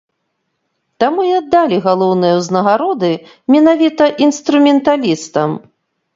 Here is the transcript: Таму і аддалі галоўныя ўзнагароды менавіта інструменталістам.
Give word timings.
Таму 1.03 1.21
і 1.27 1.33
аддалі 1.41 1.77
галоўныя 1.87 2.33
ўзнагароды 2.39 3.11
менавіта 3.57 4.03
інструменталістам. 4.31 5.49